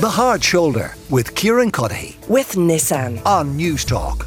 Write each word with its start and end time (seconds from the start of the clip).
The 0.00 0.08
Hard 0.08 0.42
Shoulder 0.42 0.94
with 1.10 1.34
Kieran 1.34 1.70
Cuddihy 1.70 2.26
with 2.26 2.52
Nissan. 2.52 3.20
on 3.26 3.58
Newstalk. 3.58 4.26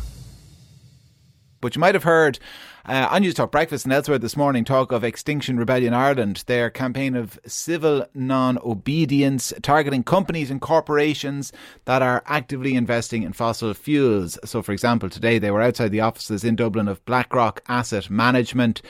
But 1.61 1.75
you 1.75 1.79
might 1.79 1.95
have 1.95 2.03
heard 2.03 2.37
uh, 2.85 3.07
on 3.09 3.23
Newstalk 3.23 3.49
Breakfast 3.49 3.83
and 3.83 3.91
elsewhere 3.91 4.19
this 4.19 4.37
morning 4.37 4.65
talk 4.65 4.91
of 4.91 5.03
Extinction 5.03 5.57
Rebellion 5.57 5.95
Ireland, 5.95 6.43
their 6.45 6.69
campaign 6.69 7.15
of 7.15 7.39
civil 7.47 8.05
non 8.13 8.59
obedience 8.63 9.51
targeting 9.63 10.03
companies 10.03 10.51
and 10.51 10.61
corporations 10.61 11.51
that 11.85 12.03
are 12.03 12.21
actively 12.27 12.75
investing 12.75 13.23
in 13.23 13.33
fossil 13.33 13.73
fuels. 13.73 14.37
So, 14.45 14.61
for 14.61 14.73
example, 14.73 15.09
today 15.09 15.39
they 15.39 15.49
were 15.49 15.63
outside 15.63 15.91
the 15.91 16.01
offices 16.01 16.43
in 16.43 16.55
Dublin 16.55 16.87
of 16.87 17.03
BlackRock 17.05 17.63
Asset 17.67 18.11
Management. 18.11 18.83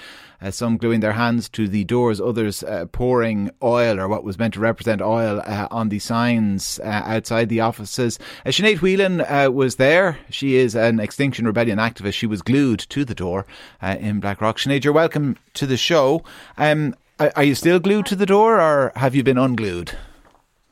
Uh, 0.43 0.51
some 0.51 0.75
gluing 0.75 0.99
their 0.99 1.13
hands 1.13 1.47
to 1.47 1.69
the 1.69 1.85
doors, 1.85 2.19
others 2.19 2.63
uh, 2.63 2.85
pouring 2.91 3.49
oil 3.63 3.97
or 3.97 4.09
what 4.09 4.25
was 4.25 4.37
meant 4.37 4.53
to 4.53 4.59
represent 4.59 5.01
oil 5.01 5.41
uh, 5.45 5.69
on 5.71 5.87
the 5.87 5.99
signs 5.99 6.81
uh, 6.83 7.01
outside 7.05 7.47
the 7.47 7.61
offices. 7.61 8.19
Uh, 8.45 8.49
Sinead 8.49 8.81
Whelan 8.81 9.21
uh, 9.21 9.49
was 9.49 9.77
there. 9.77 10.17
She 10.29 10.55
is 10.55 10.75
an 10.75 10.99
Extinction 10.99 11.45
Rebellion 11.45 11.79
activist. 11.79 12.15
She 12.15 12.27
was 12.27 12.41
glued 12.41 12.79
to 12.79 13.05
the 13.05 13.15
door 13.15 13.45
uh, 13.81 13.95
in 13.97 14.19
Blackrock. 14.19 14.57
Sinead, 14.57 14.83
you're 14.83 14.91
welcome 14.91 15.37
to 15.53 15.65
the 15.65 15.77
show. 15.77 16.23
Um, 16.57 16.93
are, 17.19 17.31
are 17.37 17.43
you 17.43 17.55
still 17.55 17.79
glued 17.79 18.05
to 18.07 18.15
the 18.15 18.25
door 18.25 18.59
or 18.59 18.91
have 18.97 19.15
you 19.15 19.23
been 19.23 19.37
unglued? 19.37 19.93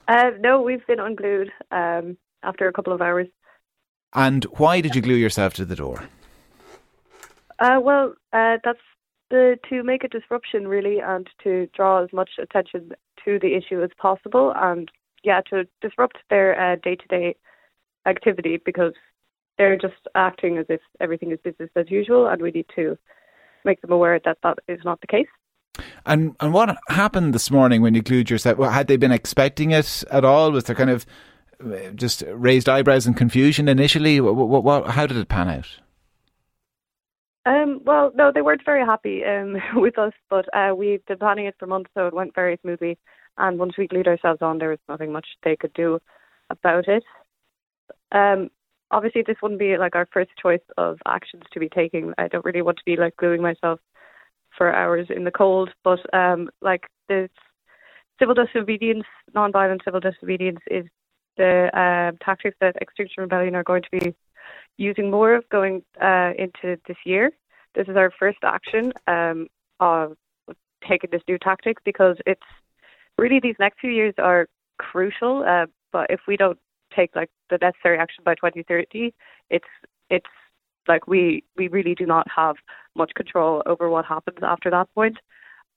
Uh, 0.10 0.32
no, 0.42 0.62
we've 0.62 0.86
been 0.86 1.00
unglued 1.00 1.50
um, 1.72 2.18
after 2.44 2.68
a 2.68 2.74
couple 2.74 2.92
of 2.92 3.02
hours. 3.02 3.28
And 4.14 4.44
why 4.58 4.82
did 4.82 4.96
you 4.96 5.02
glue 5.02 5.16
yourself 5.16 5.54
to 5.54 5.64
the 5.64 5.78
door? 5.78 6.04
Uh, 7.60 7.80
well, 7.82 8.16
uh, 8.34 8.58
that's 8.64 8.80
the, 9.32 9.58
to 9.70 9.82
make 9.82 10.04
a 10.04 10.08
disruption 10.08 10.68
really, 10.68 11.00
and 11.00 11.28
to 11.44 11.68
draw 11.76 12.04
as 12.04 12.10
much 12.14 12.30
attention 12.40 12.92
to 13.26 13.40
the 13.40 13.56
issue 13.56 13.82
as 13.82 13.90
possible, 13.98 14.54
and 14.56 14.92
yeah, 15.24 15.42
to 15.50 15.66
disrupt 15.82 16.18
their 16.30 16.60
uh, 16.60 16.76
day-to-day 16.84 17.36
activity 18.06 18.60
because 18.64 18.94
they're 19.58 19.78
just 19.78 20.08
acting 20.16 20.58
as 20.58 20.66
if 20.70 20.82
everything 21.00 21.32
is 21.32 21.40
business 21.44 21.70
as 21.76 21.90
usual, 21.90 22.28
and 22.28 22.42
we 22.42 22.52
need 22.52 22.68
to 22.76 22.98
make 23.66 23.82
them 23.82 23.92
aware 23.92 24.20
that 24.24 24.38
that 24.44 24.58
is 24.68 24.80
not 24.84 25.02
the 25.02 25.08
case. 25.08 25.28
And 26.06 26.36
and 26.40 26.54
what 26.54 26.78
happened 26.90 27.34
this 27.34 27.50
morning 27.52 27.82
when 27.82 27.94
you 27.94 28.02
glued 28.02 28.30
yourself? 28.30 28.58
Well, 28.58 28.72
had 28.72 28.88
they 28.88 28.98
been 28.98 29.12
expecting 29.12 29.72
it 29.72 30.04
at 30.12 30.26
all? 30.26 30.52
Was 30.52 30.66
there 30.66 30.76
kind 30.76 30.90
of 30.90 31.06
uh, 31.64 31.92
just 31.96 32.24
raised 32.28 32.68
eyebrows 32.68 33.06
and 33.06 33.16
confusion 33.16 33.68
initially? 33.68 34.20
What, 34.20 34.36
what, 34.36 34.64
what, 34.64 34.88
how 34.88 35.06
did 35.06 35.18
it 35.18 35.30
pan 35.30 35.48
out? 35.48 35.70
Um, 37.46 37.82
well, 37.86 38.12
no, 38.14 38.32
they 38.32 38.42
weren't 38.42 38.66
very 38.66 38.86
happy 38.86 39.24
um, 39.26 39.56
with 39.76 39.98
us, 39.98 40.14
but 40.30 40.46
uh, 40.56 40.76
we've 40.76 41.06
been 41.06 41.18
planning 41.18 41.46
it 41.46 41.56
for 41.58 41.68
months, 41.68 41.90
so 41.96 42.08
it 42.08 42.14
went 42.14 42.36
very 42.36 42.58
smoothly. 42.62 42.98
And 43.38 43.58
once 43.58 43.74
we 43.78 43.88
glued 43.88 44.08
ourselves 44.08 44.42
on, 44.42 44.60
there 44.60 44.70
was 44.70 44.80
nothing 44.88 45.12
much 45.12 45.26
they 45.44 45.56
could 45.56 45.74
do 45.74 46.00
about 46.50 46.88
it. 46.88 47.04
Um, 48.12 48.50
obviously, 48.92 49.24
this 49.26 49.38
wouldn't 49.42 49.60
be 49.60 49.78
like 49.78 49.96
our 49.96 50.08
first 50.12 50.32
choice 50.42 50.62
of 50.78 51.00
actions 51.08 51.44
to 51.54 51.60
be 51.60 51.70
taking. 51.70 52.14
I 52.18 52.28
don't 52.28 52.46
really 52.46 52.62
want 52.62 52.78
to 52.78 52.84
be 52.86 52.98
like 52.98 53.16
gluing 53.16 53.42
myself 53.42 53.80
for 54.58 54.74
hours 54.74 55.08
in 55.10 55.24
the 55.24 55.32
cold, 55.32 55.70
but 55.84 56.00
um, 56.14 56.50
like 56.62 56.84
the 57.08 57.30
civil 58.20 58.36
disobedience, 58.36 59.06
non-violent 59.34 59.82
civil 59.84 60.02
disobedience, 60.02 60.60
is 60.70 60.86
the 61.38 61.70
uh, 61.74 62.24
tactics 62.24 62.58
that 62.60 62.76
Extinction 62.82 63.22
Rebellion 63.22 63.56
are 63.56 63.64
going 63.64 63.82
to 63.82 64.00
be 64.00 64.14
using 64.78 65.12
more 65.12 65.36
of 65.36 65.48
going 65.50 65.84
uh, 66.02 66.32
into 66.38 66.78
this 66.88 66.98
year. 67.06 67.32
This 67.76 67.88
is 67.88 67.96
our 67.96 68.12
first 68.20 68.40
action 68.44 68.92
um, 69.08 69.48
of 69.80 70.16
taking 70.88 71.10
this 71.12 71.22
new 71.28 71.38
tactic 71.38 71.78
because 71.84 72.18
it's 72.26 72.42
really 73.18 73.40
these 73.40 73.56
next 73.60 73.80
few 73.80 73.92
years 73.92 74.14
are 74.18 74.48
crucial. 74.78 75.44
Uh, 75.48 75.68
but 75.92 76.08
if 76.10 76.22
we 76.28 76.38
don't 76.38 76.58
take 76.96 77.16
like 77.16 77.30
the 77.50 77.58
necessary 77.62 77.98
action 77.98 78.24
by 78.24 78.36
2030, 78.36 79.14
it's 79.50 79.66
it's 80.10 80.26
like 80.88 81.08
we 81.08 81.44
we 81.56 81.68
really 81.68 81.96
do 81.96 82.06
not 82.06 82.28
have 82.36 82.56
much 82.96 83.12
control 83.16 83.62
over 83.66 83.90
what 83.90 84.06
happens 84.06 84.40
after 84.42 84.70
that 84.70 84.88
point. 84.94 85.16
point, 85.16 85.18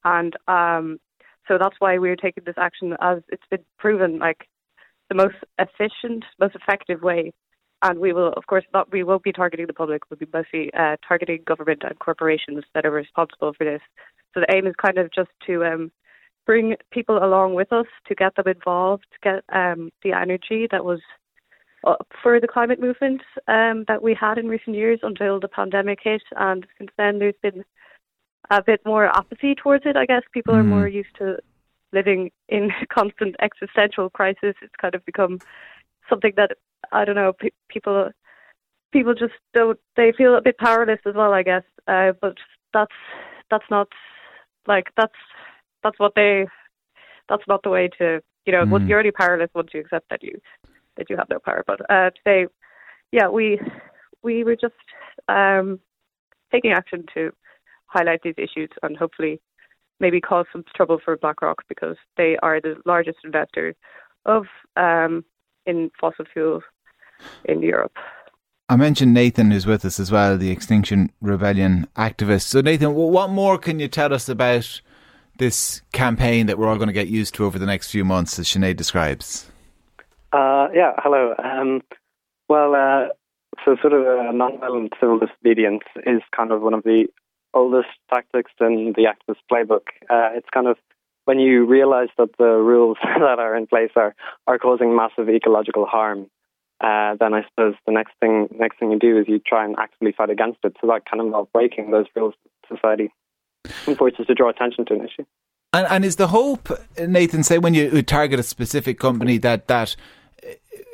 and 0.05 0.37
um, 0.49 0.99
so 1.47 1.59
that's 1.59 1.77
why 1.79 1.99
we're 1.99 2.17
taking 2.17 2.45
this 2.45 2.57
action 2.59 2.97
as 3.01 3.19
it's 3.29 3.47
been 3.51 3.65
proven 3.79 4.19
like 4.19 4.49
the 5.09 5.15
most 5.15 5.37
efficient, 5.59 6.25
most 6.41 6.55
effective 6.55 7.03
way 7.03 7.33
and 7.85 7.99
we 8.01 8.13
will, 8.15 8.33
of 8.33 8.47
course, 8.47 8.65
not 8.73 8.91
we 8.91 9.05
won't 9.05 9.23
be 9.23 9.33
targeting 9.33 9.67
the 9.67 9.75
public. 9.75 10.03
We'll 10.11 10.19
be 10.19 10.27
mostly 10.33 10.73
uh, 10.73 10.97
targeting 11.07 11.43
government 11.47 11.83
and 11.85 11.99
corporations 11.99 12.65
that 12.75 12.87
are 12.87 12.91
responsible 12.91 13.53
for 13.53 13.65
this. 13.65 13.83
So 14.33 14.41
the 14.41 14.53
aim 14.55 14.67
is 14.67 14.75
kind 14.83 14.99
of 14.99 15.13
just 15.13 15.31
to 15.47 15.65
um, 15.65 15.93
bring 16.47 16.77
people 16.91 17.23
along 17.23 17.55
with 17.55 17.73
us 17.73 17.87
to 18.07 18.15
get 18.15 18.35
them 18.37 18.49
involved, 18.49 19.05
to 19.13 19.19
get 19.23 19.45
um, 19.55 19.91
the 20.03 20.13
energy 20.13 20.67
that 20.71 20.85
was 20.85 21.01
up 21.87 22.07
for 22.23 22.41
the 22.41 22.49
climate 22.49 22.81
movement 22.81 23.21
um, 23.49 23.85
that 23.87 24.03
we 24.03 24.17
had 24.19 24.39
in 24.39 24.49
recent 24.49 24.75
years 24.75 25.01
until 25.03 25.39
the 25.39 25.49
pandemic 25.49 25.99
hit, 26.03 26.23
and 26.37 26.67
since 26.79 26.91
then 26.97 27.19
there's 27.19 27.35
been 27.43 27.63
a 28.51 28.63
bit 28.63 28.81
more 28.87 29.07
apathy 29.07 29.55
towards 29.55 29.85
it. 29.85 29.97
I 29.97 30.07
guess 30.07 30.23
people 30.33 30.55
Mm. 30.55 30.59
are 30.61 30.65
more 30.65 30.89
used 30.89 31.15
to 31.19 31.39
living 31.93 32.31
in 32.49 32.71
constant 32.93 33.37
existential 33.41 34.09
crisis. 34.09 34.55
It's 34.63 34.75
kind 34.81 34.95
of 34.95 35.05
become 35.05 35.41
something 36.09 36.33
that 36.37 36.53
I 36.95 37.05
don't 37.05 37.17
know. 37.17 37.33
Pe- 37.39 37.51
people 37.69 38.11
people 38.93 39.15
just 39.15 39.35
don't. 39.53 39.79
They 39.97 40.13
feel 40.17 40.37
a 40.37 40.43
bit 40.43 40.57
powerless 40.59 41.01
as 41.07 41.15
well. 41.15 41.33
I 41.33 41.43
guess. 41.43 41.65
Uh, 41.87 42.13
but 42.21 42.37
that's 42.73 42.95
that's 43.51 43.69
not 43.71 43.89
like 44.67 44.87
that's 44.97 45.13
that's 45.83 45.99
what 45.99 46.13
they. 46.15 46.47
That's 47.29 47.43
not 47.49 47.63
the 47.63 47.71
way 47.71 47.89
to. 47.99 48.21
You 48.47 48.53
know, 48.53 48.67
once 48.67 48.85
Mm. 48.85 48.89
you're 48.89 48.97
already 48.97 49.11
powerless 49.11 49.51
once 49.55 49.71
you 49.75 49.81
accept 49.81 50.09
that 50.11 50.23
you 50.23 50.39
that 50.97 51.11
you 51.11 51.17
have 51.17 51.29
no 51.31 51.39
power. 51.39 51.65
But 51.67 51.81
uh, 51.91 52.11
today, 52.11 52.47
yeah, 53.11 53.29
we 53.29 53.61
we 54.23 54.45
were 54.45 54.57
just 54.57 54.75
um, 55.29 55.81
taking 56.53 56.73
action 56.73 57.05
to 57.15 57.33
highlight 57.87 58.21
these 58.23 58.35
issues 58.39 58.71
and 58.83 58.97
hopefully 58.97 59.41
maybe 60.01 60.21
cause 60.21 60.47
some 60.53 60.65
trouble 60.77 60.99
for 61.05 61.17
BlackRock 61.17 61.63
because 61.69 61.97
they 62.17 62.37
are 62.43 62.61
the 62.61 62.77
largest 62.85 63.19
investor 63.25 63.75
of 64.27 64.45
um, 64.77 65.25
in 65.67 65.91
fossil 66.01 66.25
fuels 66.33 66.63
in 67.45 67.63
Europe. 67.63 67.97
I 68.69 68.77
mentioned 68.77 69.13
Nathan, 69.13 69.51
who's 69.51 69.67
with 69.67 69.85
us 69.85 70.01
as 70.01 70.11
well, 70.11 70.39
the 70.39 70.51
Extinction 70.51 71.13
Rebellion 71.21 71.87
activist. 71.97 72.43
So, 72.43 72.63
Nathan, 72.63 72.95
what 72.95 73.29
more 73.29 73.59
can 73.59 73.79
you 73.79 73.89
tell 73.89 74.15
us 74.15 74.29
about 74.29 74.81
this 75.39 75.83
campaign 75.93 76.47
that 76.47 76.59
we're 76.59 76.69
all 76.69 76.77
going 76.77 76.89
to 76.89 76.95
get 76.95 77.09
used 77.09 77.35
to 77.35 77.45
over 77.45 77.59
the 77.59 77.67
next 77.67 77.91
few 77.91 78.05
months, 78.05 78.39
as 78.39 78.47
Sinead 78.47 78.77
describes? 78.77 79.51
Uh, 80.33 80.69
yeah, 80.73 80.93
hello. 80.99 81.35
Um, 81.39 81.83
well, 82.49 82.75
uh, 82.75 83.09
so 83.65 83.77
sort 83.81 83.93
of 83.93 84.07
uh, 84.07 84.33
non-violent 84.33 84.93
civil 84.99 85.19
disobedience 85.19 85.85
is 86.07 86.23
kind 86.35 86.51
of 86.51 86.63
one 86.63 86.75
of 86.75 86.83
the 86.85 87.07
oldest 87.53 87.89
tactics 88.13 88.51
in 88.61 88.95
the 88.97 89.05
activist 89.05 89.39
playbook. 89.51 89.89
Uh, 90.11 90.37
it's 90.37 90.49
kind 90.53 90.67
of 90.67 90.77
when 91.25 91.39
you 91.39 91.65
realize 91.65 92.09
that 92.19 92.31
the 92.39 92.45
rules 92.45 92.99
that 93.03 93.39
are 93.39 93.57
in 93.57 93.67
place 93.67 93.93
are, 93.97 94.15
are 94.47 94.59
causing 94.59 94.97
massive 94.97 95.29
ecological 95.29 95.87
harm, 95.87 96.29
uh, 96.85 97.17
then 97.19 97.33
I 97.33 97.45
suppose 97.49 97.75
the 97.87 97.93
next 97.93 98.13
thing 98.21 98.49
next 98.53 98.79
thing 98.79 98.91
you 98.91 98.99
do 98.99 99.19
is 99.19 99.25
you 99.27 99.39
try 99.39 99.65
and 99.65 99.75
actively 99.79 100.13
fight 100.13 100.29
against 100.29 100.59
it. 100.65 100.77
So 100.81 100.87
that 100.89 101.09
kind 101.11 101.21
of 101.21 101.27
involves 101.27 101.49
breaking 101.51 101.91
those 101.91 102.05
rules 102.15 102.35
of 102.45 102.77
society 102.77 103.11
and 103.87 103.97
forces 103.97 104.27
to 104.27 104.35
draw 104.35 104.51
attention 104.51 104.85
to 104.87 104.95
an 104.95 105.01
issue. 105.01 105.25
And, 105.73 105.87
and 105.89 106.05
is 106.05 106.17
the 106.17 106.29
hope, 106.29 106.69
Nathan, 106.99 107.43
say 107.43 107.57
when 107.57 107.73
you 107.73 108.03
target 108.03 108.39
a 108.39 108.43
specific 108.43 108.99
company 108.99 109.39
that 109.39 109.67
that 109.69 109.97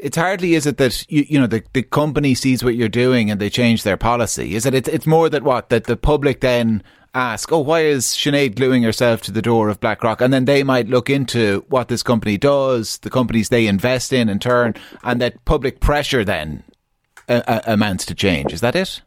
it's 0.01 0.17
hardly 0.17 0.55
is 0.55 0.65
it 0.65 0.77
that 0.77 1.05
you 1.11 1.27
you 1.29 1.41
know 1.41 1.49
the, 1.49 1.65
the 1.73 1.83
company 1.83 2.37
sees 2.37 2.63
what 2.63 2.77
you're 2.77 2.89
doing 2.89 3.29
and 3.29 3.41
they 3.41 3.51
change 3.51 3.83
their 3.83 3.97
policy? 3.97 4.55
Is 4.55 4.67
it 4.67 4.75
it's, 4.75 4.89
it's 4.89 5.09
more 5.09 5.29
that 5.29 5.43
what 5.43 5.71
that 5.71 5.85
the 5.85 5.97
public 5.97 6.41
then 6.41 6.85
ask, 7.15 7.51
oh, 7.53 7.59
why 7.59 7.81
is 7.81 8.07
Sinead 8.07 8.57
gluing 8.57 8.83
herself 8.83 9.23
to 9.23 9.33
the 9.33 9.43
door 9.43 9.69
of 9.69 9.81
BlackRock? 9.81 10.21
And 10.21 10.33
then 10.33 10.45
they 10.45 10.63
might 10.63 10.89
look 10.89 11.11
into 11.11 11.65
what 11.69 11.89
this 11.89 12.03
company 12.03 12.39
does, 12.39 12.99
the 12.99 13.11
companies 13.11 13.49
they 13.49 13.67
invest 13.67 14.13
in 14.13 14.29
in 14.29 14.39
turn, 14.39 14.75
and 15.03 15.21
that 15.21 15.45
public 15.45 15.81
pressure 15.81 16.25
then 16.25 16.65
uh, 17.29 17.61
amounts 17.67 18.07
to 18.07 18.15
change. 18.15 18.53
Is 18.53 18.61
that 18.61 18.77
it? 18.77 19.03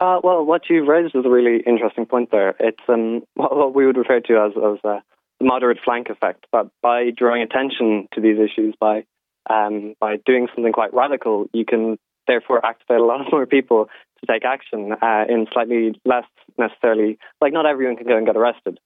Uh, 0.00 0.20
well, 0.24 0.44
what 0.44 0.62
you've 0.68 0.88
raised 0.88 1.14
is 1.14 1.24
a 1.24 1.30
really 1.30 1.62
interesting 1.66 2.06
point 2.06 2.30
there. 2.30 2.56
It's 2.58 2.82
um, 2.88 3.22
what 3.34 3.74
we 3.74 3.86
would 3.86 3.96
refer 3.96 4.20
to 4.20 4.36
as, 4.36 4.52
as 4.56 4.78
uh, 4.84 5.00
the 5.38 5.46
moderate 5.46 5.78
flank 5.84 6.08
effect. 6.08 6.46
But 6.50 6.70
by 6.80 7.10
drawing 7.16 7.42
attention 7.42 8.08
to 8.14 8.20
these 8.20 8.38
issues, 8.38 8.74
by 8.80 9.04
um, 9.48 9.94
by 10.00 10.16
doing 10.24 10.48
something 10.54 10.72
quite 10.72 10.94
radical, 10.94 11.48
you 11.52 11.64
can 11.64 11.98
therefore 12.26 12.64
activate 12.64 13.00
a 13.00 13.04
lot 13.04 13.20
more 13.32 13.46
people 13.46 13.88
to 14.20 14.32
take 14.32 14.44
action 14.44 14.92
uh, 15.02 15.24
in 15.28 15.46
slightly 15.52 15.98
less 16.04 16.26
necessarily, 16.58 17.18
like 17.40 17.52
not 17.52 17.66
everyone 17.66 17.96
can 17.96 18.06
go 18.06 18.16
and 18.16 18.26
get 18.26 18.36
arrested, 18.36 18.78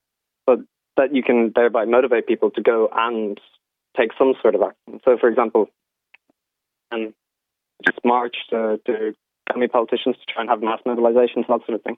but 0.47 0.59
that 0.97 1.15
you 1.15 1.23
can 1.23 1.53
thereby 1.55 1.85
motivate 1.85 2.27
people 2.27 2.51
to 2.51 2.63
go 2.63 2.89
and 2.95 3.41
take 3.97 4.11
some 4.19 4.35
sort 4.41 4.55
of 4.55 4.63
action. 4.63 5.01
So, 5.05 5.19
for 5.19 5.29
example, 5.29 5.69
um, 6.91 7.13
just 7.85 7.99
march 8.05 8.37
to, 8.51 8.81
to 8.87 9.15
many 9.55 9.69
politicians 9.69 10.17
to 10.17 10.33
try 10.33 10.43
and 10.43 10.51
have 10.51 10.63
mass 10.63 10.81
mobilizations, 10.87 11.47
that 11.49 11.61
sort 11.67 11.75
of 11.75 11.83
thing. 11.83 11.97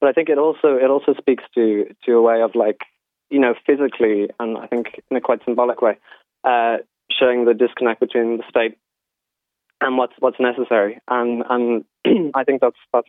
But 0.00 0.08
I 0.08 0.12
think 0.12 0.28
it 0.28 0.38
also 0.38 0.76
it 0.76 0.90
also 0.90 1.14
speaks 1.14 1.44
to 1.54 1.86
to 2.04 2.12
a 2.12 2.22
way 2.22 2.40
of 2.42 2.54
like 2.54 2.82
you 3.30 3.40
know 3.40 3.54
physically 3.66 4.28
and 4.38 4.56
I 4.56 4.66
think 4.66 5.00
in 5.10 5.16
a 5.16 5.20
quite 5.20 5.44
symbolic 5.44 5.82
way, 5.82 5.98
uh, 6.44 6.78
showing 7.18 7.44
the 7.44 7.54
disconnect 7.54 8.00
between 8.00 8.38
the 8.38 8.44
state 8.48 8.78
and 9.80 9.96
what's 9.96 10.14
what's 10.18 10.40
necessary. 10.40 11.00
And 11.08 11.44
and 11.48 11.84
I 12.34 12.44
think 12.44 12.60
that's 12.60 12.76
that's 12.92 13.08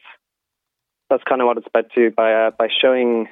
that's 1.10 1.24
kind 1.24 1.42
of 1.42 1.48
what 1.48 1.58
it's 1.58 1.68
about 1.68 1.92
to 1.96 2.12
by 2.12 2.34
uh, 2.34 2.52
by 2.52 2.68
showing 2.82 3.28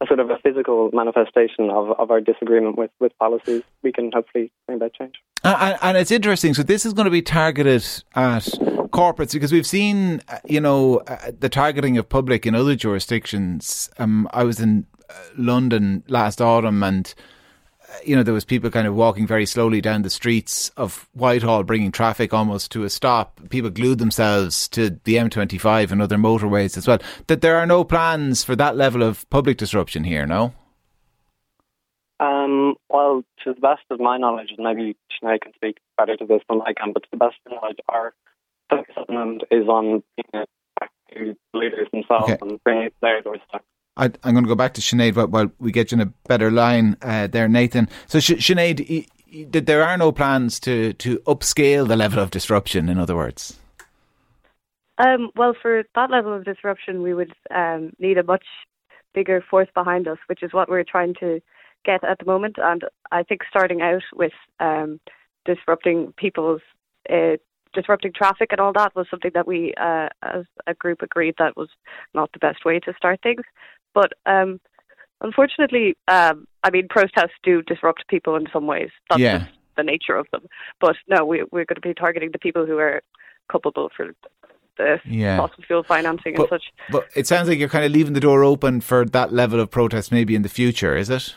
a 0.00 0.06
sort 0.06 0.18
of 0.18 0.30
a 0.30 0.38
physical 0.38 0.90
manifestation 0.92 1.68
of, 1.70 1.90
of 1.98 2.10
our 2.10 2.20
disagreement 2.20 2.78
with, 2.78 2.90
with 3.00 3.16
policies, 3.18 3.62
we 3.82 3.92
can 3.92 4.10
hopefully 4.12 4.50
bring 4.66 4.76
about 4.76 4.94
change. 4.94 5.16
And, 5.44 5.78
and, 5.82 5.96
it's 5.96 6.10
interesting. 6.10 6.54
So 6.54 6.62
this 6.62 6.86
is 6.86 6.94
going 6.94 7.04
to 7.04 7.10
be 7.10 7.20
targeted 7.20 7.82
at 8.14 8.44
corporates 8.92 9.32
because 9.32 9.52
we've 9.52 9.66
seen, 9.66 10.22
uh, 10.28 10.38
you 10.46 10.60
know, 10.60 10.98
uh, 11.06 11.32
the 11.38 11.50
targeting 11.50 11.98
of 11.98 12.08
public 12.08 12.46
in 12.46 12.54
other 12.54 12.74
jurisdictions. 12.76 13.90
Um, 13.98 14.26
I 14.32 14.42
was 14.42 14.58
in 14.58 14.86
uh, 15.10 15.12
London 15.36 16.02
last 16.08 16.40
autumn 16.40 16.82
and 16.82 17.14
you 18.04 18.16
know, 18.16 18.22
there 18.22 18.34
was 18.34 18.44
people 18.44 18.70
kind 18.70 18.86
of 18.86 18.94
walking 18.94 19.26
very 19.26 19.46
slowly 19.46 19.80
down 19.80 20.02
the 20.02 20.10
streets 20.10 20.70
of 20.76 21.08
Whitehall, 21.12 21.62
bringing 21.64 21.92
traffic 21.92 22.32
almost 22.32 22.70
to 22.72 22.84
a 22.84 22.90
stop. 22.90 23.40
People 23.50 23.70
glued 23.70 23.98
themselves 23.98 24.68
to 24.68 24.98
the 25.04 25.16
M25 25.16 25.90
and 25.90 26.02
other 26.02 26.16
motorways 26.16 26.76
as 26.76 26.86
well. 26.86 26.98
That 27.26 27.40
there 27.40 27.56
are 27.56 27.66
no 27.66 27.84
plans 27.84 28.44
for 28.44 28.56
that 28.56 28.76
level 28.76 29.02
of 29.02 29.28
public 29.30 29.56
disruption 29.56 30.04
here, 30.04 30.26
no? 30.26 30.52
Um, 32.20 32.74
well, 32.90 33.24
to 33.44 33.54
the 33.54 33.60
best 33.60 33.82
of 33.90 33.98
my 33.98 34.18
knowledge, 34.18 34.50
and 34.56 34.64
maybe 34.64 34.96
Sinead 35.10 35.40
can 35.40 35.54
speak 35.54 35.78
better 35.96 36.16
to 36.16 36.26
this 36.26 36.42
than 36.48 36.60
I 36.60 36.74
can, 36.74 36.92
but 36.92 37.02
to 37.04 37.08
the 37.10 37.16
best 37.16 37.36
of 37.46 37.52
my 37.52 37.56
knowledge, 37.56 37.78
our 37.88 38.14
focus 38.68 38.94
at 38.96 39.06
the 39.06 39.12
moment 39.12 39.44
is 39.50 39.68
on 39.68 40.02
back 40.32 40.90
to 41.12 41.34
leaders 41.54 41.88
themselves 41.92 42.30
okay. 42.30 42.38
and 42.42 42.62
bringing 42.62 42.84
it 42.84 42.90
to 42.90 43.00
their 43.00 43.22
doorstep. 43.22 43.64
I, 44.00 44.06
am 44.24 44.32
going 44.32 44.44
to 44.44 44.48
go 44.48 44.54
back 44.54 44.74
to 44.74 44.80
Sinead 44.80 45.14
while, 45.14 45.26
while, 45.26 45.52
we 45.58 45.72
get 45.72 45.92
you 45.92 45.96
in 45.96 46.00
a 46.00 46.12
better 46.26 46.50
line 46.50 46.96
uh, 47.02 47.26
there, 47.26 47.48
Nathan. 47.48 47.88
So, 48.06 48.18
Sinead, 48.18 49.06
there 49.52 49.82
are 49.82 49.98
no 49.98 50.10
plans 50.10 50.58
to, 50.60 50.94
to 50.94 51.18
upscale 51.20 51.86
the 51.86 51.96
level 51.96 52.18
of 52.18 52.30
disruption, 52.30 52.88
in 52.88 52.98
other 52.98 53.14
words? 53.14 53.58
Um, 54.98 55.30
well, 55.36 55.54
for 55.60 55.84
that 55.94 56.10
level 56.10 56.32
of 56.34 56.44
disruption, 56.44 57.02
we 57.02 57.14
would 57.14 57.32
um, 57.54 57.92
need 57.98 58.18
a 58.18 58.22
much 58.22 58.44
bigger 59.14 59.42
force 59.48 59.68
behind 59.74 60.08
us, 60.08 60.18
which 60.26 60.42
is 60.42 60.52
what 60.52 60.68
we're 60.68 60.84
trying 60.84 61.14
to 61.20 61.40
get 61.84 62.02
at 62.02 62.18
the 62.18 62.24
moment. 62.24 62.56
And 62.58 62.82
I 63.12 63.22
think 63.22 63.42
starting 63.48 63.82
out 63.82 64.02
with 64.14 64.32
um, 64.60 64.98
disrupting 65.44 66.14
people's 66.16 66.62
uh, 67.10 67.36
disrupting 67.72 68.12
traffic 68.12 68.48
and 68.50 68.60
all 68.60 68.72
that 68.72 68.94
was 68.94 69.06
something 69.10 69.30
that 69.34 69.46
we, 69.46 69.74
uh, 69.80 70.08
as 70.22 70.44
a 70.66 70.74
group, 70.74 71.02
agreed 71.02 71.34
that 71.38 71.56
was 71.56 71.68
not 72.14 72.30
the 72.32 72.38
best 72.38 72.64
way 72.64 72.80
to 72.80 72.92
start 72.96 73.20
things. 73.22 73.42
But 73.94 74.12
um, 74.26 74.60
unfortunately, 75.20 75.96
um, 76.08 76.46
I 76.62 76.70
mean, 76.70 76.88
protests 76.88 77.36
do 77.42 77.62
disrupt 77.62 78.06
people 78.08 78.36
in 78.36 78.46
some 78.52 78.66
ways. 78.66 78.90
That's 79.08 79.20
yeah. 79.20 79.46
the 79.76 79.82
nature 79.82 80.16
of 80.16 80.26
them. 80.32 80.46
But 80.80 80.96
no, 81.08 81.24
we, 81.24 81.42
we're 81.50 81.64
going 81.64 81.76
to 81.76 81.80
be 81.80 81.94
targeting 81.94 82.30
the 82.32 82.38
people 82.38 82.66
who 82.66 82.78
are 82.78 83.02
culpable 83.50 83.90
for 83.96 84.12
the 84.76 84.98
yeah. 85.04 85.36
fossil 85.36 85.62
fuel 85.66 85.82
financing 85.82 86.34
but, 86.36 86.42
and 86.42 86.50
such. 86.50 86.64
But 86.90 87.08
it 87.14 87.26
sounds 87.26 87.48
like 87.48 87.58
you're 87.58 87.68
kind 87.68 87.84
of 87.84 87.92
leaving 87.92 88.14
the 88.14 88.20
door 88.20 88.44
open 88.44 88.80
for 88.80 89.04
that 89.04 89.32
level 89.32 89.60
of 89.60 89.70
protest 89.70 90.12
maybe 90.12 90.34
in 90.34 90.42
the 90.42 90.48
future, 90.48 90.96
is 90.96 91.10
it? 91.10 91.34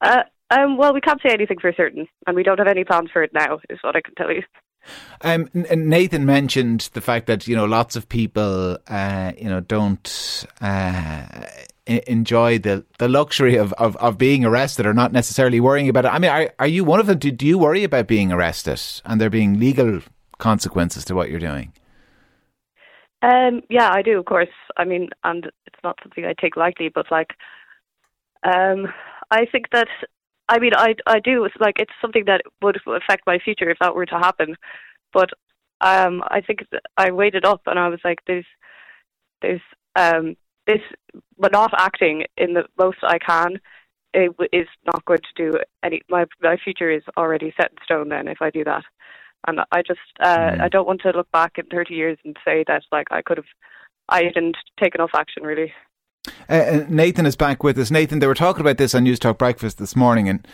Uh, 0.00 0.22
um, 0.50 0.76
well, 0.76 0.92
we 0.92 1.00
can't 1.00 1.20
say 1.22 1.32
anything 1.32 1.58
for 1.58 1.72
certain, 1.76 2.06
and 2.26 2.36
we 2.36 2.42
don't 2.42 2.58
have 2.58 2.68
any 2.68 2.84
plans 2.84 3.10
for 3.12 3.22
it 3.22 3.32
now, 3.32 3.58
is 3.70 3.78
what 3.82 3.96
I 3.96 4.00
can 4.00 4.14
tell 4.14 4.30
you. 4.30 4.42
Um, 5.22 5.48
Nathan 5.54 6.26
mentioned 6.26 6.90
the 6.92 7.00
fact 7.00 7.26
that 7.26 7.46
you 7.46 7.56
know 7.56 7.64
lots 7.64 7.96
of 7.96 8.08
people, 8.08 8.78
uh, 8.88 9.32
you 9.38 9.48
know, 9.48 9.60
don't 9.60 10.46
uh, 10.60 11.46
enjoy 11.86 12.58
the, 12.58 12.84
the 12.98 13.08
luxury 13.08 13.56
of, 13.56 13.72
of, 13.74 13.96
of 13.96 14.16
being 14.16 14.44
arrested 14.44 14.86
or 14.86 14.94
not 14.94 15.12
necessarily 15.12 15.60
worrying 15.60 15.88
about 15.88 16.04
it. 16.04 16.08
I 16.08 16.18
mean, 16.18 16.30
are 16.30 16.52
are 16.58 16.66
you 16.66 16.84
one 16.84 17.00
of 17.00 17.06
them? 17.06 17.18
Do, 17.18 17.30
do 17.30 17.46
you 17.46 17.58
worry 17.58 17.84
about 17.84 18.06
being 18.06 18.32
arrested 18.32 18.80
and 19.04 19.20
there 19.20 19.30
being 19.30 19.58
legal 19.58 20.00
consequences 20.38 21.04
to 21.06 21.14
what 21.14 21.30
you're 21.30 21.40
doing? 21.40 21.72
Um, 23.22 23.62
yeah, 23.70 23.90
I 23.92 24.02
do, 24.02 24.18
of 24.18 24.26
course. 24.26 24.48
I 24.76 24.84
mean, 24.84 25.08
and 25.24 25.46
it's 25.66 25.82
not 25.82 25.98
something 26.02 26.24
I 26.24 26.34
take 26.38 26.56
lightly, 26.56 26.90
but 26.94 27.10
like, 27.10 27.32
um, 28.42 28.92
I 29.30 29.46
think 29.46 29.70
that 29.72 29.88
I 30.48 30.58
mean, 30.58 30.72
I 30.74 30.94
I 31.06 31.20
do 31.20 31.44
It's 31.44 31.54
like 31.58 31.76
it's 31.78 31.92
something 32.00 32.24
that 32.26 32.42
would 32.62 32.78
affect 32.86 33.26
my 33.26 33.38
future 33.38 33.70
if 33.70 33.78
that 33.80 33.94
were 33.94 34.06
to 34.06 34.18
happen, 34.18 34.56
but 35.12 35.30
um, 35.80 36.22
I 36.28 36.40
think 36.40 36.60
I 36.96 37.10
weighed 37.10 37.34
it 37.34 37.44
up 37.44 37.62
and 37.66 37.78
I 37.78 37.88
was 37.88 38.00
like, 38.04 38.18
there's 38.26 38.46
there's 39.42 39.60
um 39.96 40.36
this, 40.66 40.80
but 41.38 41.52
not 41.52 41.72
acting 41.76 42.24
in 42.36 42.54
the 42.54 42.64
most 42.78 42.98
I 43.02 43.18
can 43.18 43.60
it 44.14 44.32
is 44.52 44.68
not 44.86 45.04
going 45.04 45.20
to 45.20 45.50
do 45.50 45.58
any. 45.82 46.00
My 46.08 46.24
my 46.40 46.56
future 46.56 46.90
is 46.90 47.02
already 47.16 47.52
set 47.56 47.72
in 47.72 47.76
stone. 47.84 48.08
Then 48.08 48.28
if 48.28 48.40
I 48.40 48.50
do 48.50 48.64
that, 48.64 48.84
and 49.46 49.60
I 49.72 49.82
just 49.82 50.00
uh, 50.20 50.36
mm. 50.36 50.60
I 50.60 50.68
don't 50.68 50.86
want 50.86 51.02
to 51.02 51.10
look 51.10 51.30
back 51.32 51.58
in 51.58 51.66
30 51.66 51.94
years 51.94 52.18
and 52.24 52.36
say 52.44 52.64
that 52.68 52.84
like 52.92 53.08
I 53.10 53.22
could 53.22 53.38
have 53.38 53.46
I 54.08 54.22
didn't 54.22 54.56
take 54.80 54.94
enough 54.94 55.10
action 55.14 55.42
really. 55.42 55.72
Uh, 56.48 56.52
uh, 56.52 56.86
Nathan 56.88 57.26
is 57.26 57.36
back 57.36 57.62
with 57.62 57.78
us. 57.78 57.90
Nathan, 57.90 58.18
they 58.18 58.26
were 58.26 58.34
talking 58.34 58.60
about 58.60 58.78
this 58.78 58.94
on 58.94 59.04
Newstalk 59.04 59.38
Breakfast 59.38 59.78
this 59.78 59.96
morning, 59.96 60.28
and 60.28 60.46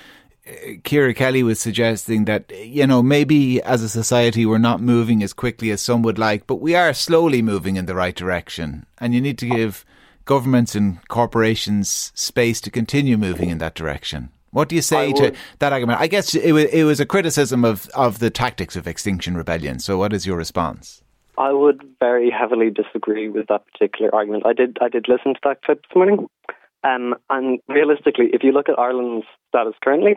uh, 0.46 0.52
Ciara 0.84 1.14
Kelly 1.14 1.42
was 1.42 1.60
suggesting 1.60 2.24
that, 2.26 2.50
you 2.50 2.86
know, 2.86 3.02
maybe 3.02 3.62
as 3.62 3.82
a 3.82 3.88
society 3.88 4.46
we're 4.46 4.58
not 4.58 4.80
moving 4.80 5.22
as 5.22 5.32
quickly 5.32 5.70
as 5.70 5.80
some 5.80 6.02
would 6.02 6.18
like, 6.18 6.46
but 6.46 6.56
we 6.56 6.74
are 6.74 6.92
slowly 6.92 7.42
moving 7.42 7.76
in 7.76 7.86
the 7.86 7.94
right 7.94 8.14
direction. 8.14 8.86
And 8.98 9.14
you 9.14 9.20
need 9.20 9.38
to 9.38 9.46
give 9.46 9.84
governments 10.24 10.74
and 10.74 11.06
corporations 11.08 12.12
space 12.14 12.60
to 12.62 12.70
continue 12.70 13.16
moving 13.16 13.50
in 13.50 13.58
that 13.58 13.74
direction. 13.74 14.30
What 14.52 14.68
do 14.68 14.74
you 14.74 14.82
say 14.82 15.12
to 15.12 15.32
that 15.60 15.72
argument? 15.72 16.00
I 16.00 16.08
guess 16.08 16.34
it 16.34 16.52
was, 16.52 16.64
it 16.64 16.82
was 16.82 16.98
a 16.98 17.06
criticism 17.06 17.64
of, 17.64 17.88
of 17.94 18.18
the 18.18 18.30
tactics 18.30 18.74
of 18.74 18.88
Extinction 18.88 19.36
Rebellion. 19.36 19.78
So, 19.78 19.96
what 19.96 20.12
is 20.12 20.26
your 20.26 20.36
response? 20.36 21.02
I 21.40 21.52
would 21.52 21.82
very 21.98 22.30
heavily 22.30 22.68
disagree 22.68 23.30
with 23.30 23.46
that 23.48 23.64
particular 23.72 24.14
argument. 24.14 24.44
I 24.44 24.52
did 24.52 24.76
I 24.82 24.90
did 24.90 25.06
listen 25.08 25.32
to 25.32 25.40
that 25.44 25.62
clip 25.62 25.80
this 25.80 25.96
morning, 25.96 26.26
um, 26.84 27.14
and 27.30 27.60
realistically, 27.66 28.28
if 28.34 28.44
you 28.44 28.52
look 28.52 28.68
at 28.68 28.78
Ireland's 28.78 29.24
status 29.48 29.72
currently, 29.82 30.16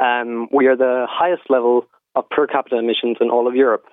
um, 0.00 0.48
we 0.52 0.66
are 0.66 0.76
the 0.76 1.06
highest 1.08 1.42
level 1.48 1.86
of 2.16 2.28
per 2.30 2.48
capita 2.48 2.78
emissions 2.78 3.18
in 3.20 3.30
all 3.30 3.46
of 3.46 3.54
Europe. 3.54 3.84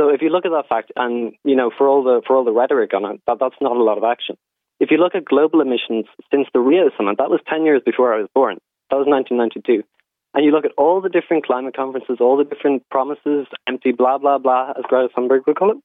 So 0.00 0.08
if 0.08 0.22
you 0.22 0.30
look 0.30 0.46
at 0.46 0.52
that 0.52 0.70
fact, 0.70 0.90
and 0.96 1.34
you 1.44 1.54
know, 1.54 1.70
for 1.76 1.86
all 1.86 2.02
the 2.02 2.22
for 2.26 2.34
all 2.34 2.44
the 2.44 2.52
rhetoric 2.52 2.94
on 2.94 3.04
it, 3.04 3.20
that, 3.26 3.36
that's 3.38 3.60
not 3.60 3.76
a 3.76 3.82
lot 3.82 3.98
of 3.98 4.04
action. 4.04 4.38
If 4.80 4.90
you 4.90 4.96
look 4.96 5.14
at 5.14 5.26
global 5.26 5.60
emissions 5.60 6.06
since 6.32 6.48
the 6.54 6.60
Rio 6.60 6.88
summit, 6.96 7.18
that 7.18 7.28
was 7.28 7.40
ten 7.46 7.66
years 7.66 7.82
before 7.84 8.14
I 8.14 8.20
was 8.20 8.28
born. 8.34 8.56
That 8.88 8.96
was 8.96 9.06
1992. 9.06 9.84
And 10.32 10.46
you 10.46 10.52
look 10.52 10.64
at 10.64 10.72
all 10.78 11.02
the 11.02 11.10
different 11.10 11.44
climate 11.44 11.76
conferences, 11.76 12.18
all 12.20 12.38
the 12.38 12.44
different 12.44 12.88
promises, 12.88 13.46
empty 13.68 13.92
blah, 13.92 14.16
blah, 14.16 14.38
blah, 14.38 14.72
as 14.78 14.84
Greta 14.88 15.08
Thunberg 15.14 15.40
would 15.46 15.56
call 15.56 15.72
it. 15.72 15.78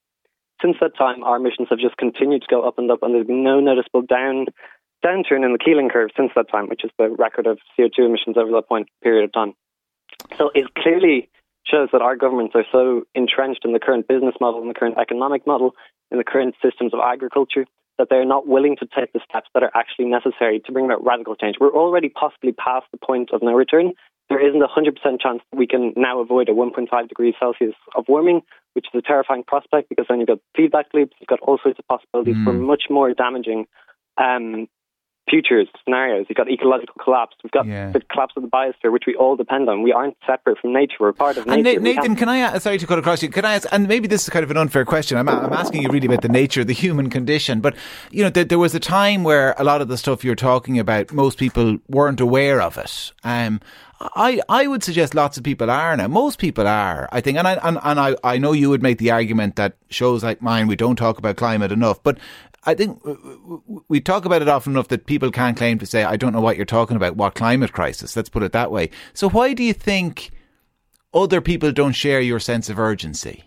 Since 0.62 0.78
that 0.82 0.98
time, 0.98 1.24
our 1.24 1.38
emissions 1.38 1.68
have 1.70 1.80
just 1.80 1.98
continued 1.98 2.42
to 2.44 2.48
go 2.50 2.62
up 2.68 2.78
and 2.78 2.90
up, 2.90 3.04
and 3.04 3.14
there's 3.14 3.28
been 3.28 3.44
no 3.44 3.60
noticeable 3.60 4.02
down 4.02 4.48
downturn 5.06 5.46
in 5.46 5.52
the 5.52 5.60
Keeling 5.64 5.90
curve 5.90 6.10
since 6.18 6.32
that 6.36 6.50
time, 6.50 6.68
which 6.68 6.84
is 6.84 6.92
the 6.98 7.10
record 7.10 7.46
of 7.46 7.60
CO2 7.78 8.06
emissions 8.06 8.38
over 8.38 8.52
that 8.52 8.68
point 8.68 8.88
period 9.04 9.26
of 9.26 9.34
time. 9.34 9.54
So 10.38 10.52
it 10.56 10.74
clearly 10.76 11.30
shows 11.68 11.90
that 11.92 12.02
our 12.02 12.16
governments 12.16 12.54
are 12.56 12.66
so 12.72 13.04
entrenched 13.16 13.66
in 13.66 13.74
the 13.74 13.80
current 13.80 14.08
business 14.08 14.36
model, 14.40 14.62
in 14.62 14.68
the 14.68 14.74
current 14.74 14.98
economic 14.98 15.46
model, 15.48 15.76
in 16.12 16.18
the 16.18 16.24
current 16.24 16.56
systems 16.64 16.94
of 16.94 17.00
agriculture, 17.04 17.66
that 17.98 18.08
they're 18.10 18.26
not 18.26 18.48
willing 18.48 18.76
to 18.78 18.88
take 18.98 19.14
the 19.14 19.22
steps 19.28 19.50
that 19.54 19.64
are 19.64 19.72
actually 19.74 20.06
necessary 20.06 20.60
to 20.66 20.72
bring 20.72 20.86
about 20.86 21.04
radical 21.04 21.36
change. 21.36 21.56
We're 21.60 21.74
already 21.74 22.10
possibly 22.10 22.52
past 22.52 22.86
the 22.92 22.98
point 22.98 23.32
of 23.34 23.42
no 23.42 23.54
return, 23.54 23.94
there 24.30 24.46
isn't 24.46 24.62
a 24.62 24.68
100% 24.68 25.22
chance 25.22 25.42
that 25.52 25.58
we 25.58 25.68
can 25.68 25.94
now 25.96 26.20
avoid 26.20 26.50
a 26.50 26.52
1.5 26.52 27.08
degrees 27.08 27.36
Celsius 27.40 27.76
of 27.96 28.06
warming, 28.08 28.42
which 28.74 28.88
is 28.92 28.98
a 28.98 29.02
terrifying 29.02 29.44
prospect 29.44 29.90
because 29.90 30.06
then 30.10 30.20
you've 30.20 30.28
got 30.28 30.40
feedback 30.56 30.88
loops, 30.94 31.14
you've 31.20 31.28
got 31.28 31.40
all 31.42 31.60
sorts 31.62 31.78
of 31.78 31.88
possibilities 31.88 32.36
mm. 32.36 32.44
for 32.44 32.54
much 32.54 32.84
more 32.90 33.14
damaging 33.14 33.66
um, 34.18 34.68
futures, 35.30 35.68
scenarios. 35.84 36.26
You've 36.30 36.38
got 36.38 36.50
ecological 36.52 36.96
collapse. 37.04 37.36
We've 37.44 37.52
got 37.52 37.66
yeah. 37.66 37.92
the 37.92 38.02
collapse 38.02 38.34
of 38.38 38.44
the 38.44 38.50
biosphere, 38.50 38.92
which 38.92 39.04
we 39.08 39.16
all 39.16 39.36
depend 39.36 39.70
on. 39.70 39.82
We 39.82 39.92
aren't 39.92 40.18
separate 40.26 40.60
from 40.60 40.74
nature. 40.74 40.96
We're 41.00 41.14
part 41.14 41.38
of 41.38 41.48
nature. 41.48 41.70
And 41.70 41.84
Nathan, 41.84 42.16
can 42.16 42.30
I, 42.30 42.38
ask, 42.38 42.62
sorry 42.62 42.78
to 42.78 42.88
cut 42.88 43.00
across 43.00 43.24
you, 43.24 43.30
can 43.30 43.46
I 43.46 43.56
ask, 43.56 43.68
and 43.72 43.88
maybe 43.88 44.08
this 44.08 44.24
is 44.24 44.30
kind 44.30 44.44
of 44.44 44.52
an 44.52 44.58
unfair 44.58 44.86
question. 44.86 45.18
I'm, 45.18 45.28
I'm 45.28 45.54
asking 45.54 45.82
you 45.82 45.90
really 45.90 46.08
about 46.08 46.22
the 46.22 46.30
nature 46.30 46.62
of 46.62 46.68
the 46.68 46.74
human 46.74 47.10
condition. 47.10 47.60
But, 47.60 47.76
you 48.12 48.24
know, 48.24 48.30
there, 48.30 48.44
there, 48.44 48.60
was 48.60 48.76
a 48.76 48.80
time 48.80 49.24
where 49.24 49.56
a 49.58 49.64
lot 49.64 49.82
of 49.82 49.88
the 49.88 49.98
stuff 49.98 50.24
you're 50.24 50.36
talking 50.36 50.80
about, 50.80 51.12
most 51.12 51.38
people 51.38 51.80
weren't 51.88 52.20
aware 52.20 52.62
of 52.62 52.78
it. 52.78 53.12
Um, 53.24 53.62
I, 54.00 54.42
I 54.50 54.68
would 54.68 54.84
suggest 54.84 55.16
lots 55.16 55.38
of 55.38 55.44
people 55.44 55.72
are 55.72 55.96
now. 55.96 56.08
Most 56.08 56.38
people 56.38 56.68
are, 56.68 57.08
I 57.12 57.22
think, 57.22 57.38
and 57.38 57.48
I 57.48 57.54
and, 57.64 57.80
and 57.82 58.00
I, 58.00 58.16
I 58.24 58.38
know 58.38 58.52
you 58.52 58.70
would 58.70 58.84
make 58.84 58.98
the 58.98 59.12
argument 59.12 59.56
that 59.56 59.78
shows 59.90 60.22
like 60.22 60.42
mine 60.42 60.68
we 60.68 60.76
don't 60.76 60.98
talk 60.98 61.18
about 61.18 61.38
climate 61.38 61.72
enough, 61.72 62.04
but 62.04 62.18
I 62.66 62.74
think 62.74 63.02
we 63.88 64.02
talk 64.02 64.26
about 64.26 64.42
it 64.42 64.48
often 64.48 64.74
enough 64.74 64.88
that 64.88 65.06
people 65.06 65.32
can't 65.32 65.56
claim 65.56 65.78
to 65.80 65.86
say, 65.86 66.04
I 66.04 66.18
don't 66.18 66.34
know 66.34 66.42
what 66.42 66.58
you're 66.58 66.66
talking 66.66 66.98
about, 66.98 67.16
what 67.16 67.36
climate 67.36 67.74
crisis. 67.74 68.16
Let's 68.16 68.30
put 68.30 68.44
it 68.44 68.54
that 68.54 68.72
way. 68.72 68.90
So 69.14 69.30
why 69.30 69.54
do 69.54 69.64
you 69.64 69.74
think 69.74 70.32
other 71.14 71.42
people 71.42 71.72
don't 71.72 71.94
share 71.94 72.20
your 72.20 72.40
sense 72.40 72.70
of 72.70 72.80
urgency? 72.80 73.44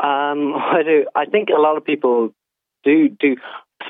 Um, 0.00 0.54
I 0.56 0.82
do. 0.84 1.06
I 1.14 1.26
think 1.26 1.48
a 1.48 1.60
lot 1.60 1.76
of 1.76 1.84
people 1.84 2.34
do 2.84 3.08
do. 3.08 3.36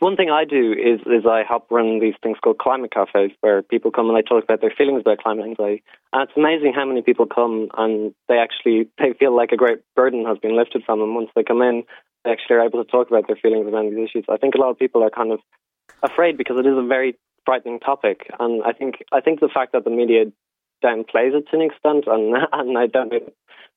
one 0.01 0.17
thing 0.17 0.31
I 0.31 0.45
do 0.45 0.73
is 0.73 1.01
is 1.07 1.27
I 1.27 1.43
help 1.49 1.71
run 1.71 1.99
these 1.99 2.15
things 2.23 2.39
called 2.43 2.59
climate 2.59 2.93
cafes, 2.93 3.33
where 3.41 3.63
people 3.63 3.91
come 3.91 4.09
and 4.09 4.17
they 4.17 4.23
talk 4.23 4.45
about 4.45 4.61
their 4.61 4.73
feelings 4.77 5.01
about 5.01 5.19
climate 5.19 5.47
anxiety. 5.47 5.83
And 6.13 6.29
it's 6.29 6.37
amazing 6.37 6.73
how 6.75 6.85
many 6.85 7.03
people 7.03 7.27
come 7.27 7.69
and 7.77 8.15
they 8.29 8.39
actually 8.39 8.89
they 8.99 9.13
feel 9.19 9.35
like 9.35 9.53
a 9.53 9.57
great 9.57 9.81
burden 9.97 10.25
has 10.27 10.39
been 10.39 10.57
lifted 10.57 10.83
from 10.85 11.01
them 11.01 11.15
once 11.15 11.31
they 11.35 11.43
come 11.43 11.63
in. 11.63 11.85
Actually 12.27 12.57
are 12.57 12.67
able 12.67 12.85
to 12.85 12.91
talk 12.91 13.09
about 13.09 13.27
their 13.27 13.37
feelings 13.37 13.67
around 13.67 13.91
these 13.91 14.09
issues. 14.11 14.25
I 14.29 14.37
think 14.37 14.55
a 14.55 14.59
lot 14.59 14.71
of 14.71 14.79
people 14.79 15.03
are 15.03 15.11
kind 15.11 15.33
of 15.33 15.41
afraid 16.03 16.37
because 16.37 16.59
it 16.59 16.67
is 16.67 16.77
a 16.77 16.87
very 16.87 17.17
frightening 17.47 17.81
topic, 17.81 18.31
and 18.39 18.63
I 18.65 18.73
think 18.73 18.97
I 19.13 19.21
think 19.21 19.41
the 19.41 19.49
fact 19.53 19.73
that 19.73 19.85
the 19.85 19.91
media 19.91 20.25
downplays 20.85 21.35
it 21.35 21.47
to 21.51 21.57
an 21.57 21.63
extent, 21.63 22.05
and 22.07 22.35
and 22.53 22.79
I 22.79 22.87
don't 22.87 23.13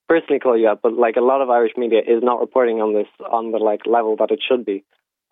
personally 0.10 0.39
call 0.39 0.57
you 0.57 0.67
out, 0.67 0.81
but 0.83 0.93
like 0.93 1.15
a 1.15 1.21
lot 1.21 1.41
of 1.41 1.50
Irish 1.50 1.74
media 1.77 2.00
is 2.00 2.21
not 2.21 2.39
reporting 2.39 2.81
on 2.81 2.93
this 2.93 3.07
on 3.31 3.51
the 3.51 3.57
like 3.57 3.86
level 3.86 4.15
that 4.17 4.31
it 4.31 4.41
should 4.48 4.65
be. 4.65 4.83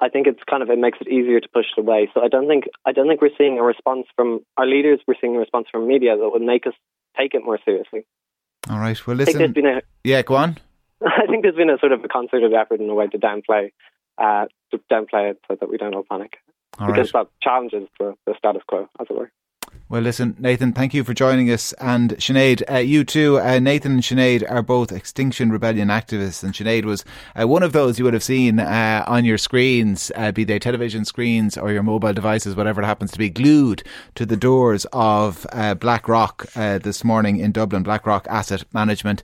I 0.01 0.07
think 0.07 0.27
it's 0.27 0.39
kind 0.49 0.63
of 0.63 0.69
it 0.69 0.79
makes 0.79 0.99
it 1.01 1.09
easier 1.09 1.39
to 1.39 1.49
push 1.49 1.65
it 1.75 1.81
away. 1.81 2.09
So 2.13 2.21
I 2.23 2.29
don't 2.29 2.47
think 2.47 2.65
I 2.85 2.91
don't 2.91 3.07
think 3.07 3.21
we're 3.21 3.37
seeing 3.37 3.59
a 3.59 3.63
response 3.63 4.07
from 4.15 4.39
our 4.57 4.65
leaders. 4.65 4.99
We're 5.07 5.19
seeing 5.19 5.35
a 5.35 5.39
response 5.39 5.67
from 5.71 5.87
media 5.87 6.15
that 6.17 6.29
would 6.31 6.41
make 6.41 6.65
us 6.65 6.73
take 7.17 7.33
it 7.33 7.43
more 7.43 7.59
seriously. 7.65 8.05
All 8.69 8.79
right. 8.79 8.95
Well, 9.05 9.17
listen. 9.17 9.41
A, 9.41 9.81
yeah, 10.03 10.21
go 10.21 10.35
on. 10.35 10.57
I 11.05 11.27
think 11.27 11.43
there's 11.43 11.55
been 11.55 11.69
a 11.69 11.77
sort 11.79 11.91
of 11.91 12.03
a 12.03 12.07
concerted 12.07 12.53
effort 12.53 12.81
in 12.81 12.89
a 12.89 12.93
way 12.93 13.07
to 13.07 13.17
downplay, 13.17 13.71
uh, 14.17 14.45
to 14.71 14.79
downplay 14.91 15.31
it 15.31 15.39
so 15.47 15.55
that 15.59 15.69
we 15.69 15.77
don't 15.77 15.95
all 15.95 16.05
panic, 16.09 16.37
all 16.77 16.87
because 16.87 17.13
right. 17.13 17.25
that 17.25 17.31
challenges 17.41 17.87
the, 17.99 18.15
the 18.25 18.33
status 18.37 18.63
quo, 18.67 18.87
as 18.99 19.07
it 19.09 19.15
were. 19.15 19.31
Well, 19.87 20.01
listen, 20.01 20.35
Nathan, 20.37 20.73
thank 20.73 20.93
you 20.93 21.03
for 21.03 21.15
joining 21.15 21.49
us. 21.49 21.73
And 21.73 22.11
Sinead, 22.17 22.61
uh, 22.71 22.77
you 22.77 23.03
too. 23.03 23.39
Uh, 23.39 23.57
Nathan 23.57 23.93
and 23.93 24.03
Sinead 24.03 24.49
are 24.49 24.61
both 24.61 24.91
Extinction 24.91 25.51
Rebellion 25.51 25.87
activists, 25.87 26.43
and 26.43 26.53
Sinead 26.53 26.85
was 26.85 27.03
uh, 27.35 27.47
one 27.47 27.63
of 27.63 27.73
those 27.73 27.97
you 27.97 28.05
would 28.05 28.13
have 28.13 28.23
seen 28.23 28.59
uh, 28.59 29.03
on 29.07 29.25
your 29.25 29.39
screens, 29.39 30.11
uh, 30.15 30.31
be 30.31 30.43
they 30.43 30.59
television 30.59 31.05
screens 31.05 31.57
or 31.57 31.71
your 31.71 31.81
mobile 31.81 32.13
devices, 32.13 32.55
whatever 32.55 32.83
it 32.83 32.85
happens 32.85 33.09
to 33.11 33.17
be, 33.17 33.31
glued 33.31 33.81
to 34.13 34.27
the 34.27 34.37
doors 34.37 34.85
of 34.93 35.47
uh, 35.53 35.73
BlackRock 35.73 36.51
this 36.53 37.03
morning 37.03 37.39
in 37.39 37.51
Dublin, 37.51 37.81
BlackRock 37.81 38.27
Asset 38.29 38.65
Management. 38.71 39.23